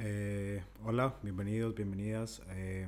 Eh, 0.00 0.62
hola, 0.84 1.18
bienvenidos, 1.24 1.74
bienvenidas 1.74 2.40
eh, 2.50 2.86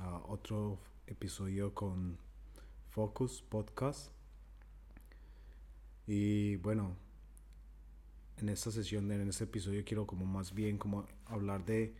a 0.00 0.16
otro 0.26 0.80
episodio 1.06 1.72
con 1.72 2.18
Focus 2.88 3.40
Podcast. 3.40 4.10
Y 6.08 6.56
bueno, 6.56 6.96
en 8.38 8.48
esta 8.48 8.72
sesión, 8.72 9.12
en 9.12 9.28
este 9.28 9.44
episodio 9.44 9.84
quiero 9.84 10.08
como 10.08 10.26
más 10.26 10.52
bien 10.52 10.76
como 10.76 11.06
hablar 11.26 11.64
de 11.64 11.94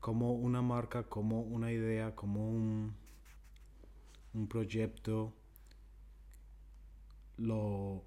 cómo 0.00 0.34
una 0.34 0.60
marca, 0.60 1.04
como 1.04 1.40
una 1.40 1.72
idea, 1.72 2.14
como 2.14 2.46
un, 2.50 2.94
un 4.34 4.48
proyecto 4.48 5.32
lo 7.38 8.04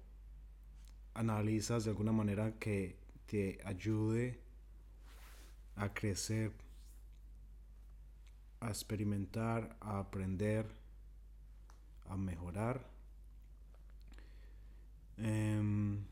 analizas 1.14 1.82
de 1.82 1.90
alguna 1.90 2.12
manera 2.12 2.56
que 2.60 2.96
te 3.26 3.58
ayude 3.64 4.46
a 5.78 5.94
crecer, 5.94 6.52
a 8.60 8.68
experimentar, 8.68 9.76
a 9.80 10.00
aprender, 10.00 10.66
a 12.08 12.16
mejorar. 12.16 12.84
Em, 15.16 16.04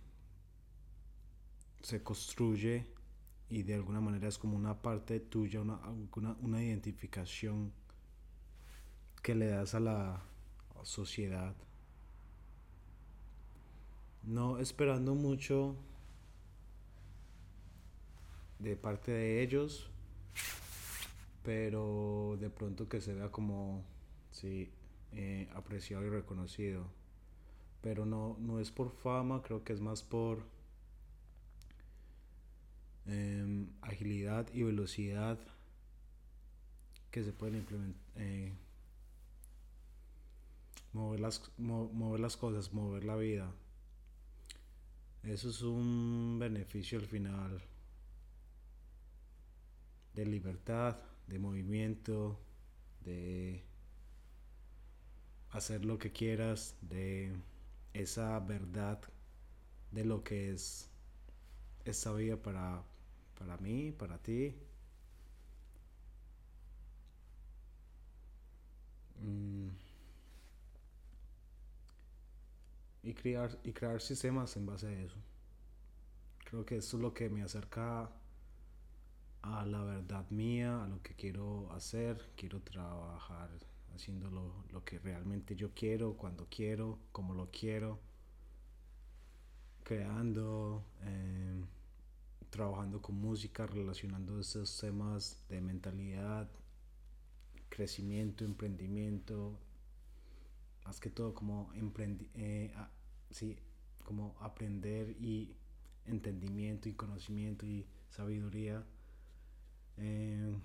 se 1.82 2.02
construye 2.02 2.86
y 3.48 3.62
de 3.62 3.74
alguna 3.74 4.00
manera 4.00 4.28
es 4.28 4.38
como 4.38 4.56
una 4.56 4.82
parte 4.82 5.20
tuya, 5.20 5.60
una, 5.60 5.80
una 6.40 6.62
identificación 6.62 7.72
que 9.22 9.34
le 9.34 9.48
das 9.48 9.74
a 9.74 9.80
la 9.80 10.22
sociedad. 10.84 11.54
No 14.22 14.58
esperando 14.58 15.14
mucho 15.14 15.76
de 18.58 18.76
parte 18.76 19.12
de 19.12 19.42
ellos, 19.42 19.90
pero 21.42 22.36
de 22.40 22.50
pronto 22.50 22.88
que 22.88 23.00
se 23.00 23.14
vea 23.14 23.30
como, 23.30 23.84
sí, 24.30 24.70
eh, 25.12 25.48
apreciado 25.54 26.04
y 26.04 26.10
reconocido. 26.10 26.86
Pero 27.82 28.06
no, 28.06 28.36
no 28.40 28.58
es 28.58 28.70
por 28.70 28.90
fama, 28.90 29.42
creo 29.42 29.62
que 29.62 29.72
es 29.72 29.80
más 29.80 30.02
por 30.02 30.44
em, 33.06 33.68
agilidad 33.82 34.48
y 34.52 34.62
velocidad 34.62 35.38
que 37.10 37.22
se 37.22 37.32
pueden 37.32 37.56
implementar. 37.56 38.02
Eh, 38.16 38.52
mover, 40.92 41.20
las, 41.20 41.42
mover 41.58 42.20
las 42.20 42.36
cosas, 42.36 42.72
mover 42.72 43.04
la 43.04 43.16
vida. 43.16 43.52
Eso 45.22 45.50
es 45.50 45.62
un 45.62 46.38
beneficio 46.38 46.98
al 46.98 47.06
final 47.06 47.62
de 50.16 50.26
libertad, 50.26 50.96
de 51.28 51.38
movimiento, 51.38 52.40
de 53.04 53.62
hacer 55.50 55.84
lo 55.84 55.98
que 55.98 56.10
quieras, 56.10 56.74
de 56.80 57.32
esa 57.92 58.40
verdad 58.40 59.00
de 59.92 60.04
lo 60.04 60.24
que 60.24 60.52
es 60.52 60.90
esta 61.84 62.12
vida 62.12 62.36
para, 62.36 62.82
para 63.38 63.56
mí, 63.58 63.92
para 63.92 64.18
ti. 64.18 64.54
Mm. 69.22 69.68
Y, 73.02 73.14
crear, 73.14 73.56
y 73.62 73.72
crear 73.72 74.00
sistemas 74.00 74.56
en 74.56 74.66
base 74.66 74.86
a 74.88 74.92
eso. 74.92 75.16
Creo 76.44 76.64
que 76.64 76.76
eso 76.76 76.96
es 76.96 77.02
lo 77.02 77.14
que 77.14 77.28
me 77.28 77.42
acerca 77.42 78.10
a 79.54 79.64
la 79.64 79.82
verdad 79.82 80.28
mía, 80.30 80.82
a 80.84 80.88
lo 80.88 81.02
que 81.02 81.14
quiero 81.14 81.70
hacer, 81.72 82.32
quiero 82.36 82.60
trabajar 82.60 83.48
haciendo 83.94 84.30
lo, 84.30 84.84
que 84.84 84.98
realmente 84.98 85.56
yo 85.56 85.72
quiero, 85.72 86.16
cuando 86.16 86.46
quiero, 86.50 86.98
como 87.12 87.32
lo 87.32 87.50
quiero, 87.50 87.98
creando, 89.84 90.84
em, 91.02 91.64
trabajando 92.50 93.00
con 93.00 93.16
música, 93.16 93.66
relacionando 93.66 94.40
estos 94.40 94.78
temas 94.78 95.42
de 95.48 95.60
mentalidad, 95.60 96.48
crecimiento, 97.68 98.44
emprendimiento, 98.44 99.58
más 100.84 101.00
que 101.00 101.10
todo 101.10 101.34
como 101.34 101.70
eh, 101.74 102.72
sí, 103.30 103.56
como 104.04 104.36
aprender 104.40 105.10
y 105.20 105.54
entendimiento 106.04 106.88
y 106.88 106.94
conocimiento 106.94 107.64
y 107.66 107.86
sabiduría 108.10 108.84
eh, 109.98 110.56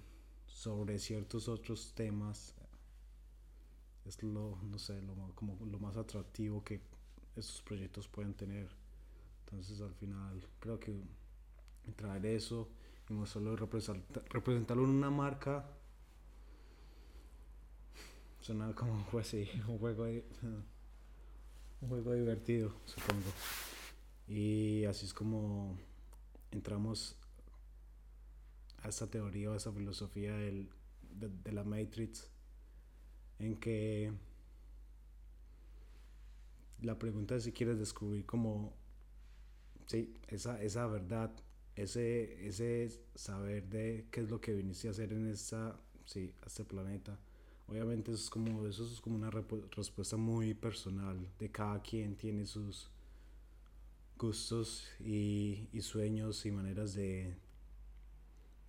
sobre 0.46 1.00
ciertos 1.00 1.48
otros 1.48 1.94
temas 1.94 2.54
es 4.06 4.22
lo, 4.24 4.58
no 4.64 4.78
sé, 4.78 5.02
lo, 5.02 5.16
como 5.36 5.58
lo 5.66 5.80
más 5.80 5.98
atractivo 5.98 6.64
que 6.64 6.82
estos 7.36 7.62
proyectos 7.62 8.08
pueden 8.08 8.34
tener. 8.34 8.70
Entonces 9.46 9.82
al 9.82 9.94
final 9.94 10.48
creo 10.60 10.80
que 10.80 11.02
traer 11.96 12.26
eso 12.26 12.70
y 13.10 13.14
no 13.14 13.26
solo 13.26 13.56
representarlo 13.56 14.84
en 14.84 14.90
una 14.90 15.10
marca 15.10 15.66
suena 18.40 18.74
como 18.74 19.06
pues, 19.12 19.34
un 19.68 19.78
juego 19.78 20.06
un 20.06 21.90
juego 21.90 22.14
divertido 22.14 22.74
supongo 22.86 23.30
y 24.28 24.86
así 24.86 25.06
es 25.06 25.14
como 25.14 25.78
entramos 26.52 27.16
esa 28.92 29.10
teoría 29.10 29.50
o 29.50 29.54
a 29.54 29.58
esa 29.58 29.72
filosofía 29.72 30.36
del, 30.36 30.70
de, 31.20 31.52
la 31.52 31.64
Matrix 31.64 32.30
en 33.40 33.56
que 33.58 34.12
la 36.82 36.98
pregunta 37.00 37.36
es 37.36 37.44
si 37.44 37.52
quieres 37.52 37.80
descubrir 37.80 38.26
como 38.26 38.74
sí, 39.88 40.14
esa, 40.28 40.62
esa 40.62 40.88
verdad, 40.88 41.32
ese, 41.76 42.48
ese 42.48 42.90
saber 43.16 43.68
de 43.70 44.08
qué 44.12 44.22
es 44.22 44.30
lo 44.30 44.40
que 44.40 44.54
viniste 44.54 44.88
a 44.88 44.92
hacer 44.92 45.14
en 45.14 45.28
esta, 45.30 45.80
sí, 46.06 46.34
este 46.46 46.64
planeta. 46.64 47.18
Obviamente 47.68 48.12
eso 48.12 48.24
es 48.24 48.30
como, 48.30 48.68
eso 48.68 48.86
es 48.86 49.00
como 49.00 49.16
una 49.16 49.32
respuesta 49.32 50.18
muy 50.18 50.54
personal 50.54 51.18
de 51.40 51.50
cada 51.50 51.82
quien 51.82 52.16
tiene 52.16 52.46
sus 52.46 52.90
gustos 54.18 54.88
y, 55.00 55.70
y 55.72 55.82
sueños 55.82 56.46
y 56.46 56.52
maneras 56.52 56.94
de, 56.94 57.34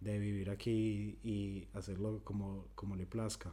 de 0.02 0.18
vivir 0.18 0.50
aquí 0.50 1.18
y 1.22 1.68
hacerlo 1.74 2.22
como, 2.24 2.68
como 2.74 2.96
le 2.96 3.06
plazca. 3.06 3.52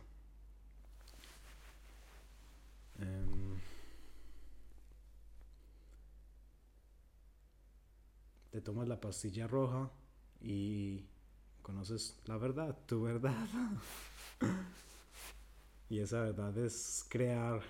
Em, 3.00 3.60
te 8.52 8.62
tomas 8.62 8.88
la 8.88 9.00
pastilla 9.00 9.48
roja 9.48 9.92
y 10.42 11.06
conoces 11.62 12.20
la 12.26 12.38
verdad, 12.38 12.78
tu 12.88 13.04
verdad. 13.04 13.48
y 15.90 16.00
esa 16.00 16.22
verdad 16.22 16.58
es 16.58 17.06
crear 17.10 17.62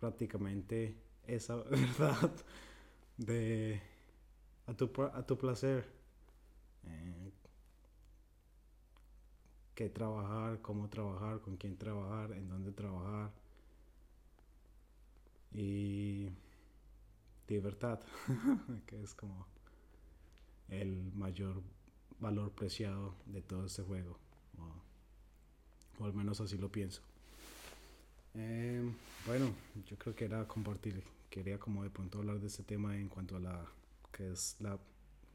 prácticamente 0.00 0.96
esa 1.26 1.56
verdad 1.70 2.32
de 3.18 3.80
a 4.66 4.74
tu, 4.74 4.90
a 5.02 5.26
tu 5.26 5.36
placer. 5.36 5.84
Eh, 6.84 7.32
qué 9.74 9.88
trabajar, 9.88 10.60
cómo 10.60 10.88
trabajar, 10.88 11.40
con 11.40 11.56
quién 11.56 11.76
trabajar, 11.76 12.32
en 12.32 12.48
dónde 12.48 12.72
trabajar. 12.72 13.30
Y 15.52 16.28
libertad, 17.48 18.00
que 18.86 19.02
es 19.02 19.14
como 19.14 19.46
el 20.68 21.12
mayor 21.14 21.62
valor 22.18 22.50
preciado 22.52 23.14
de 23.26 23.42
todo 23.42 23.66
este 23.66 23.82
juego. 23.82 24.18
O, 25.98 26.04
al 26.04 26.14
menos 26.14 26.40
así 26.40 26.56
lo 26.56 26.70
pienso. 26.70 27.02
Em, 28.34 28.94
bueno, 29.26 29.52
yo 29.86 29.96
creo 29.98 30.14
que 30.14 30.24
era 30.24 30.48
compartir, 30.48 31.02
quería 31.28 31.58
como 31.58 31.82
de 31.82 31.90
pronto 31.90 32.18
hablar 32.18 32.40
de 32.40 32.46
este 32.46 32.62
tema 32.62 32.96
en 32.96 33.08
cuanto 33.08 33.36
a 33.36 33.40
la 33.40 33.66
que 34.10 34.32
es 34.32 34.56
la 34.60 34.78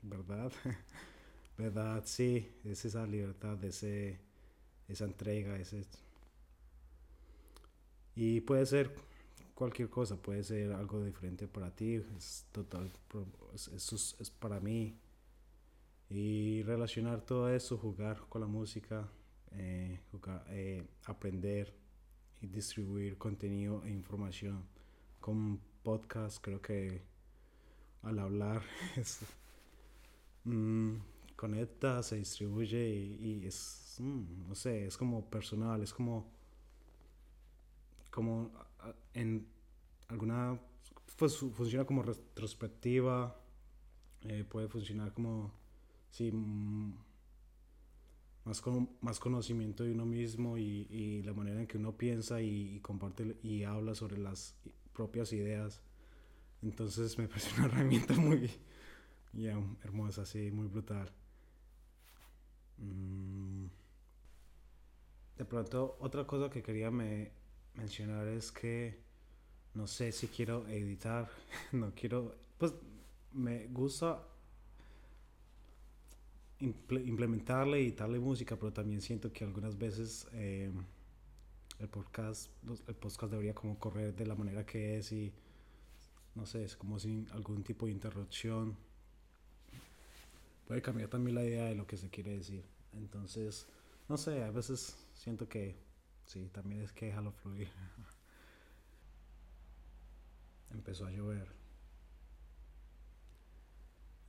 verdad. 0.01 0.51
verdad, 1.57 2.03
sí, 2.05 2.51
es 2.63 2.85
esa 2.85 3.05
libertad, 3.05 3.63
ese 3.63 4.19
esa 4.87 5.05
entrega, 5.05 5.57
ese... 5.57 5.85
Y 8.15 8.41
puede 8.41 8.65
ser 8.65 8.95
cualquier 9.53 9.89
cosa, 9.89 10.15
puede 10.15 10.43
ser 10.43 10.71
algo 10.73 11.03
diferente 11.03 11.47
para 11.47 11.71
ti, 11.71 11.95
es 12.17 12.45
total, 12.51 12.91
eso 13.53 13.95
es, 13.95 14.29
para 14.29 14.59
mí. 14.59 14.95
Y 16.09 16.63
relacionar 16.63 17.21
todo 17.21 17.49
eso, 17.53 17.77
jugar 17.77 18.19
con 18.29 18.41
la 18.41 18.47
música, 18.47 19.07
eh, 19.51 19.99
eh, 20.49 20.87
aprender 21.05 21.73
y 22.41 22.47
distribuir 22.47 23.17
contenido 23.17 23.83
e 23.83 23.89
información 23.89 24.63
con 25.19 25.59
podcast, 25.83 26.37
creo 26.41 26.61
que 26.61 27.01
al 28.03 28.19
hablar 28.19 28.61
es, 28.95 29.19
mm, 30.43 30.95
conecta, 31.37 32.03
se 32.03 32.17
distribuye 32.17 32.89
y, 32.89 33.45
es, 33.45 33.95
mm, 33.99 34.49
no 34.49 34.55
sé, 34.55 34.87
es 34.87 34.97
como 34.97 35.29
personal, 35.29 35.81
es 35.83 35.93
como, 35.93 36.29
como 38.11 38.51
en 39.13 39.47
alguna, 40.09 40.59
pues 41.15 41.37
funciona 41.37 41.85
como 41.85 42.01
retrospectiva, 42.01 43.39
eh, 44.23 44.43
puede 44.49 44.67
funcionar 44.67 45.13
como, 45.13 45.53
sí, 46.09 46.31
mm, 46.31 46.93
más, 48.45 48.59
con, 48.59 48.89
más 49.01 49.19
conocimiento 49.19 49.83
de 49.83 49.91
uno 49.91 50.05
mismo 50.05 50.57
y, 50.57 50.87
y, 50.89 51.21
la 51.23 51.33
manera 51.33 51.61
en 51.61 51.67
que 51.67 51.77
uno 51.77 51.95
piensa 51.95 52.41
y, 52.41 52.79
comparte 52.81 53.37
y 53.43 53.63
habla 53.63 53.93
sobre 53.93 54.17
las 54.17 54.55
propias 54.93 55.31
ideas. 55.33 55.81
Entonces 56.63 57.17
me 57.19 57.27
parece 57.29 57.53
una 57.57 57.67
herramienta 57.67 58.15
muy 58.15 58.49
hermosa, 59.83 60.25
sí, 60.25 60.49
muy 60.51 60.67
brutal. 60.67 61.11
Mm. 62.77 63.65
De 65.37 65.45
pronto, 65.45 65.97
otra 65.99 66.25
cosa 66.25 66.49
que 66.49 66.63
quería 66.63 66.89
me 66.89 67.31
mencionar 67.75 68.27
es 68.27 68.51
que 68.51 68.99
no 69.75 69.85
sé 69.85 70.11
si 70.11 70.27
quiero 70.27 70.67
editar, 70.67 71.29
no 71.71 71.93
quiero, 71.93 72.35
pues 72.57 72.73
me 73.33 73.67
gusta 73.67 74.23
implementarle 76.59 77.81
y 77.81 77.91
darle 77.91 78.19
música, 78.19 78.55
pero 78.55 78.73
también 78.73 79.01
siento 79.01 79.31
que 79.31 79.43
algunas 79.43 79.77
veces 79.77 80.27
eh, 80.33 80.71
el 81.77 81.87
podcast, 81.87 82.49
el 82.87 82.95
podcast 82.95 83.31
debería 83.31 83.53
como 83.53 83.77
correr 83.77 84.15
de 84.15 84.25
la 84.25 84.33
manera 84.33 84.65
que 84.65 84.97
es 84.97 85.11
y 85.11 85.31
no 86.33 86.45
sé, 86.45 86.63
es 86.63 86.75
como 86.75 86.99
sin 86.99 87.27
algún 87.31 87.63
tipo 87.63 87.85
de 87.85 87.91
interrupción. 87.91 88.75
Puede 90.67 90.81
cambiar 90.83 91.09
también 91.09 91.35
la 91.35 91.43
idea 91.43 91.65
de 91.65 91.75
lo 91.75 91.87
que 91.87 91.97
se 91.97 92.09
quiere 92.09 92.31
decir. 92.37 92.63
Entonces, 92.93 93.67
no 94.09 94.17
sé, 94.17 94.43
a 94.43 94.51
veces 94.51 94.97
siento 95.13 95.47
que 95.47 95.77
sí, 96.25 96.49
también 96.53 96.81
es 96.81 96.91
que 96.93 97.07
déjalo 97.07 97.31
fluir. 97.31 97.69
Empezó 100.71 101.05
a 101.05 101.11
llover. 101.11 101.47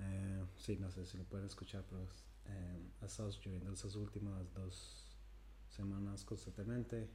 Eh, 0.00 0.44
sí, 0.56 0.76
no 0.76 0.90
sé 0.90 1.04
si 1.06 1.18
lo 1.18 1.24
pueden 1.24 1.46
escuchar, 1.46 1.84
pero 1.88 2.02
eh, 2.46 2.78
ha 3.02 3.06
estado 3.06 3.30
lloviendo 3.30 3.72
esas 3.72 3.94
últimas 3.96 4.52
dos 4.54 5.16
semanas 5.68 6.24
constantemente 6.24 7.08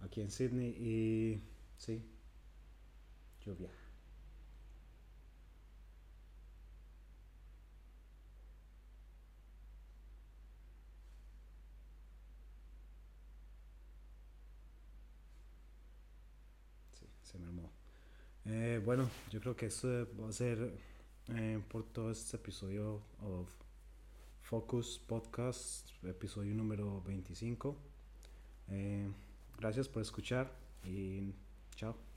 aquí 0.00 0.20
en 0.22 0.30
Sydney 0.30 0.70
y 0.78 1.42
sí, 1.76 2.02
lluvia. 3.44 3.70
Sí, 16.98 17.06
se 17.30 17.38
me 17.38 17.46
armó. 17.46 17.70
Eh, 18.46 18.80
bueno, 18.84 19.08
yo 19.30 19.40
creo 19.40 19.54
que 19.54 19.66
esto 19.66 19.88
va 20.20 20.28
a 20.28 20.32
ser 20.32 20.78
eh, 21.28 21.62
por 21.68 21.84
todo 21.84 22.10
este 22.10 22.36
episodio 22.36 23.02
of 23.20 23.48
Focus 24.42 24.98
Podcast, 24.98 25.90
episodio 26.04 26.54
número 26.54 27.02
25. 27.02 27.76
Eh, 28.68 29.08
gracias 29.58 29.88
por 29.88 30.02
escuchar 30.02 30.50
y 30.84 31.32
chao. 31.76 32.09